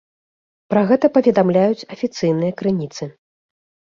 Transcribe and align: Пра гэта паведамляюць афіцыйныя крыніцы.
Пра 0.73 0.81
гэта 0.91 1.11
паведамляюць 1.19 1.85
афіцыйныя 1.97 2.51
крыніцы. 2.63 3.03